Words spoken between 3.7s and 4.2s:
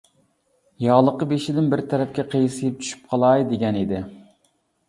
ئىدى.